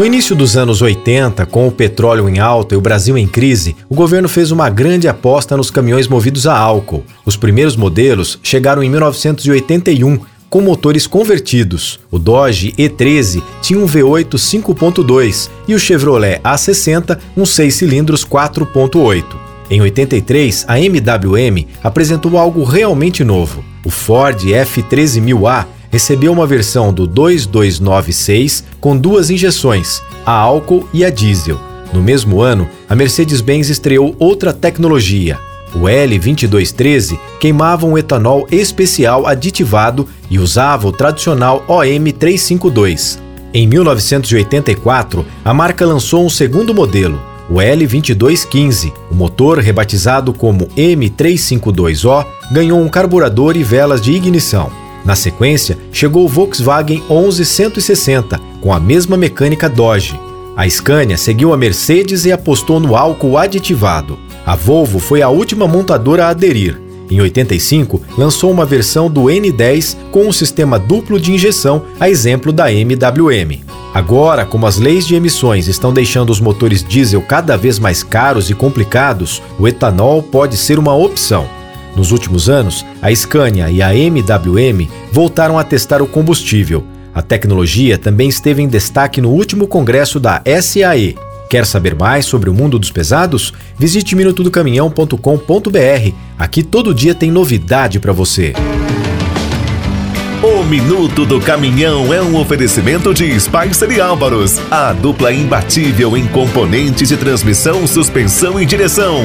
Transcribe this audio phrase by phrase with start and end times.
[0.00, 3.76] No início dos anos 80, com o petróleo em alta e o Brasil em crise,
[3.86, 7.04] o governo fez uma grande aposta nos caminhões movidos a álcool.
[7.26, 12.00] Os primeiros modelos chegaram em 1981 com motores convertidos.
[12.10, 19.22] O Dodge E13 tinha um V8 5.2 e o Chevrolet A60 um 6 cilindros 4.8.
[19.70, 23.62] Em 83, a MWM apresentou algo realmente novo.
[23.84, 31.10] O Ford F13000A recebeu uma versão do 2296 com duas injeções, a álcool e a
[31.10, 31.60] diesel.
[31.92, 35.38] No mesmo ano, a Mercedes-Benz estreou outra tecnologia.
[35.74, 43.18] O L2213 queimava um etanol especial aditivado e usava o tradicional OM352.
[43.52, 47.20] Em 1984, a marca lançou um segundo modelo,
[47.50, 48.92] o L2215.
[49.10, 54.70] O motor, rebatizado como M352O, ganhou um carburador e velas de ignição.
[55.04, 60.18] Na sequência, chegou o Volkswagen 11160, com a mesma mecânica Dodge.
[60.56, 64.18] A Scania seguiu a Mercedes e apostou no álcool aditivado.
[64.44, 66.78] A Volvo foi a última montadora a aderir.
[67.10, 72.52] Em 85, lançou uma versão do N10 com um sistema duplo de injeção, a exemplo
[72.52, 73.64] da MWM.
[73.92, 78.48] Agora, como as leis de emissões estão deixando os motores diesel cada vez mais caros
[78.48, 81.48] e complicados, o etanol pode ser uma opção.
[81.96, 86.84] Nos últimos anos, a Scania e a MWM voltaram a testar o combustível.
[87.14, 91.16] A tecnologia também esteve em destaque no último congresso da SAE.
[91.50, 93.52] Quer saber mais sobre o mundo dos pesados?
[93.76, 96.14] Visite minutodocaminhão.com.br.
[96.38, 98.52] Aqui todo dia tem novidade para você.
[100.42, 106.26] O Minuto do Caminhão é um oferecimento de Spicer e Álvaros, a dupla imbatível em
[106.28, 109.24] componentes de transmissão, suspensão e direção.